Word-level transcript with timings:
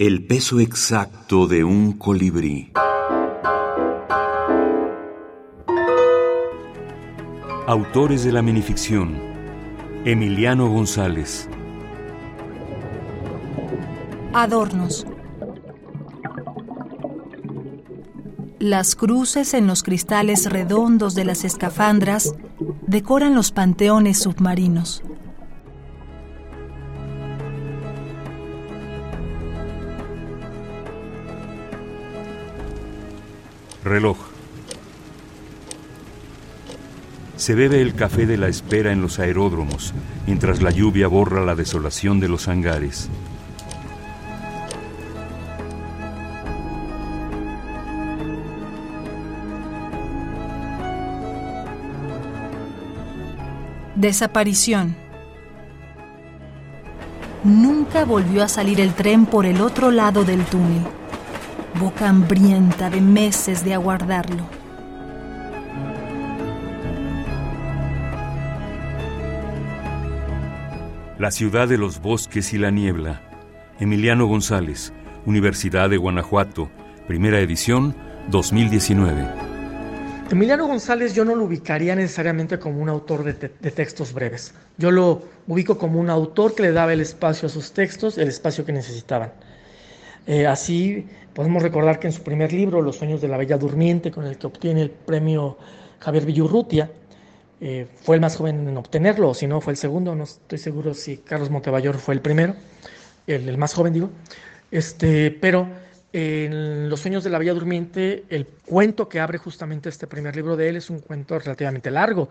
El 0.00 0.26
peso 0.26 0.60
exacto 0.60 1.46
de 1.46 1.62
un 1.62 1.92
colibrí. 1.92 2.72
Autores 7.66 8.24
de 8.24 8.32
la 8.32 8.40
minificción. 8.40 9.20
Emiliano 10.06 10.70
González. 10.70 11.50
Adornos. 14.32 15.06
Las 18.58 18.96
cruces 18.96 19.52
en 19.52 19.66
los 19.66 19.82
cristales 19.82 20.50
redondos 20.50 21.14
de 21.14 21.26
las 21.26 21.44
escafandras 21.44 22.34
decoran 22.86 23.34
los 23.34 23.52
panteones 23.52 24.20
submarinos. 24.20 25.02
Reloj. 33.90 34.18
Se 37.34 37.56
bebe 37.56 37.82
el 37.82 37.96
café 37.96 38.24
de 38.24 38.36
la 38.36 38.46
espera 38.46 38.92
en 38.92 39.02
los 39.02 39.18
aeródromos, 39.18 39.92
mientras 40.28 40.62
la 40.62 40.70
lluvia 40.70 41.08
borra 41.08 41.44
la 41.44 41.56
desolación 41.56 42.20
de 42.20 42.28
los 42.28 42.46
hangares. 42.46 43.08
Desaparición. 53.96 54.94
Nunca 57.42 58.04
volvió 58.04 58.44
a 58.44 58.48
salir 58.48 58.80
el 58.80 58.94
tren 58.94 59.26
por 59.26 59.46
el 59.46 59.60
otro 59.60 59.90
lado 59.90 60.22
del 60.22 60.44
túnel, 60.44 60.84
boca 61.78 62.08
hambrienta 62.08 62.90
de 62.90 63.00
meses 63.00 63.64
de 63.64 63.74
aguardarlo. 63.74 64.44
La 71.18 71.30
ciudad 71.30 71.68
de 71.68 71.76
los 71.76 72.00
bosques 72.00 72.52
y 72.54 72.58
la 72.58 72.70
niebla. 72.70 73.20
Emiliano 73.78 74.26
González, 74.26 74.92
Universidad 75.26 75.90
de 75.90 75.98
Guanajuato, 75.98 76.70
primera 77.06 77.40
edición, 77.40 77.94
2019. 78.28 79.50
Emiliano 80.30 80.66
González 80.66 81.12
yo 81.12 81.24
no 81.24 81.34
lo 81.34 81.44
ubicaría 81.44 81.96
necesariamente 81.96 82.58
como 82.58 82.80
un 82.80 82.88
autor 82.88 83.24
de, 83.24 83.34
textos 83.34 84.12
breves. 84.12 84.54
Yo 84.78 84.90
lo 84.92 85.22
ubico 85.48 85.76
como 85.76 85.98
un 85.98 86.08
autor 86.08 86.54
que 86.54 86.62
le 86.62 86.72
daba 86.72 86.92
el 86.92 87.00
espacio 87.00 87.48
a 87.48 87.50
sus 87.50 87.72
textos, 87.72 88.16
el 88.16 88.28
espacio 88.28 88.64
que 88.64 88.72
necesitaban. 88.72 89.32
Eh, 90.26 90.46
así 90.46 91.06
podemos 91.34 91.62
recordar 91.62 91.98
que 91.98 92.06
en 92.06 92.12
su 92.12 92.22
primer 92.22 92.52
libro, 92.52 92.82
Los 92.82 92.96
sueños 92.96 93.20
de 93.20 93.28
la 93.28 93.36
Bella 93.36 93.56
Durmiente, 93.56 94.10
con 94.10 94.26
el 94.26 94.38
que 94.38 94.46
obtiene 94.46 94.82
el 94.82 94.90
premio 94.90 95.56
Javier 96.00 96.26
Villurrutia, 96.26 96.90
eh, 97.60 97.86
fue 98.02 98.16
el 98.16 98.20
más 98.20 98.36
joven 98.36 98.68
en 98.68 98.76
obtenerlo, 98.76 99.30
o 99.30 99.34
si 99.34 99.46
no, 99.46 99.60
fue 99.60 99.72
el 99.72 99.76
segundo, 99.76 100.14
no 100.14 100.24
estoy 100.24 100.58
seguro 100.58 100.94
si 100.94 101.18
Carlos 101.18 101.50
Montebayor 101.50 101.98
fue 101.98 102.14
el 102.14 102.20
primero, 102.20 102.54
el, 103.26 103.56
más 103.58 103.74
joven 103.74 103.92
digo, 103.92 104.10
este, 104.70 105.30
pero 105.30 105.68
en 106.12 106.88
Los 106.88 107.00
sueños 107.00 107.22
de 107.22 107.30
la 107.30 107.38
Bella 107.38 107.54
Durmiente, 107.54 108.24
el 108.30 108.46
cuento 108.46 109.08
que 109.08 109.20
abre 109.20 109.38
justamente 109.38 109.88
este 109.88 110.06
primer 110.06 110.34
libro 110.34 110.56
de 110.56 110.68
él 110.68 110.76
es 110.76 110.90
un 110.90 111.00
cuento 111.00 111.38
relativamente 111.38 111.90
largo, 111.90 112.30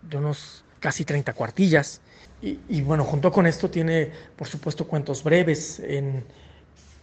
de 0.00 0.16
unos 0.16 0.64
casi 0.80 1.04
30 1.04 1.32
cuartillas. 1.34 2.00
Y, 2.40 2.82
bueno, 2.82 3.02
junto 3.02 3.32
con 3.32 3.48
esto 3.48 3.68
tiene, 3.68 4.12
por 4.36 4.46
supuesto, 4.46 4.86
cuentos 4.86 5.24
breves 5.24 5.80
en, 5.80 6.22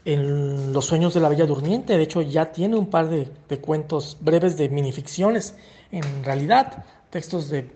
Los 0.06 0.86
sueños 0.86 1.14
de 1.14 1.20
la 1.20 1.30
Bella 1.30 1.46
Durmiente. 1.46 1.98
De 1.98 2.04
hecho, 2.04 2.22
ya 2.22 2.52
tiene 2.52 2.76
un 2.76 2.90
par 2.90 3.10
de, 3.10 3.28
cuentos 3.60 4.18
breves 4.22 4.58
de 4.58 4.70
minificciones, 4.70 5.56
en 5.92 6.24
realidad, 6.24 6.86
textos 7.10 7.50
de 7.50 7.70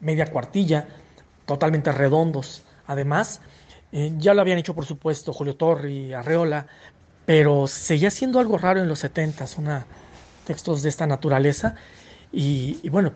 media 0.00 0.26
cuartilla, 0.26 0.88
totalmente 1.46 1.92
redondos. 1.92 2.64
Además, 2.86 3.40
eh, 3.92 4.12
ya 4.18 4.34
lo 4.34 4.40
habían 4.40 4.58
hecho, 4.58 4.74
por 4.74 4.86
supuesto, 4.86 5.32
Julio 5.32 5.56
Torri, 5.56 6.12
Arreola, 6.12 6.66
pero 7.24 7.66
seguía 7.66 8.10
siendo 8.10 8.40
algo 8.40 8.58
raro 8.58 8.80
en 8.80 8.88
los 8.88 8.98
70 9.00 9.44
una 9.58 9.86
textos 10.48 10.82
de 10.82 10.88
esta 10.88 11.06
naturaleza 11.06 11.74
y, 12.32 12.88
bueno, 12.88 13.12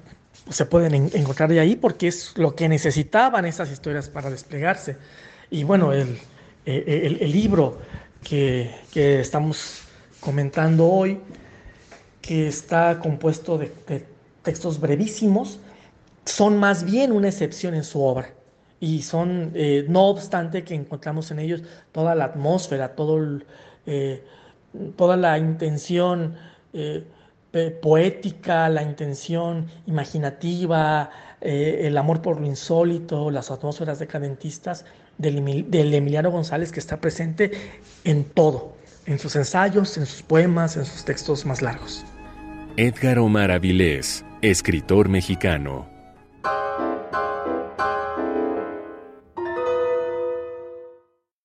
se 0.51 0.67
pueden 0.67 1.11
encontrar 1.15 1.49
de 1.49 1.61
ahí 1.61 1.77
porque 1.77 2.09
es 2.09 2.37
lo 2.37 2.55
que 2.55 2.69
necesitaban 2.69 3.47
esas 3.47 3.71
historias 3.71 4.11
para 4.11 4.29
desplegarse. 4.29 4.99
Y 5.51 5.65
bueno, 5.65 5.93
el, 5.95 6.19
el, 6.67 7.33
libro 7.33 7.79
que, 8.23 8.71
que, 8.93 9.21
estamos 9.21 9.83
comentando 10.21 10.87
hoy, 10.87 11.21
que 12.21 12.49
está 12.49 12.99
compuesto 12.99 13.59
de, 13.59 13.73
textos 14.43 14.81
brevísimos, 14.81 15.59
son 16.25 16.59
más 16.59 16.85
bien 16.85 17.13
una 17.13 17.29
excepción 17.29 17.75
en 17.75 17.85
su 17.85 18.03
obra. 18.03 18.31
Y 18.81 19.03
son, 19.03 19.53
eh, 19.55 19.85
no 19.89 20.09
obstante, 20.09 20.65
que 20.65 20.75
encontramos 20.75 21.31
en 21.31 21.39
ellos 21.39 21.63
toda 21.93 22.15
la 22.15 22.25
atmósfera, 22.25 22.95
todo 22.95 23.19
el, 23.19 23.47
eh, 23.87 24.25
toda 24.97 25.17
la 25.17 25.39
intención 25.39 26.35
eh, 26.73 27.05
poética, 27.83 28.69
la 28.69 28.83
intención 28.83 29.67
imaginativa, 29.87 31.11
eh, 31.41 31.83
el 31.83 31.99
amor 31.99 32.23
por 32.23 32.41
lo 32.41 32.47
insólito, 32.47 33.31
las 33.31 33.51
atmósferas 33.51 33.99
decadentistas 33.99 34.85
del, 35.19 35.71
del 35.71 35.93
Emiliano 35.93 36.31
González 36.31 36.73
que 36.73 36.81
está 36.81 37.01
presente 37.01 37.51
en 38.05 38.25
todo, 38.25 38.77
en 39.07 39.19
sus 39.19 39.37
ensayos, 39.37 39.99
en 39.99 40.07
sus 40.07 40.23
poemas, 40.23 40.77
en 40.77 40.87
sus 40.87 41.05
textos 41.05 41.45
más 41.45 41.61
largos. 41.61 42.05
Edgar 42.77 43.19
Omar 43.19 43.51
Avilés, 43.51 44.25
escritor 44.41 45.11
mexicano. 45.11 45.92